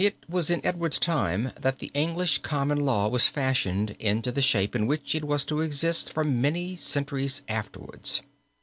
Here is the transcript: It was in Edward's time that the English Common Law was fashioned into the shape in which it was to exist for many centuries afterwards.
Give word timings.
It 0.03 0.23
was 0.27 0.49
in 0.49 0.65
Edward's 0.65 0.97
time 0.97 1.51
that 1.61 1.77
the 1.77 1.91
English 1.93 2.39
Common 2.39 2.79
Law 2.79 3.07
was 3.09 3.27
fashioned 3.27 3.91
into 3.99 4.31
the 4.31 4.41
shape 4.41 4.75
in 4.75 4.87
which 4.87 5.13
it 5.13 5.23
was 5.25 5.45
to 5.45 5.61
exist 5.61 6.11
for 6.11 6.23
many 6.23 6.75
centuries 6.75 7.43
afterwards. 7.47 8.23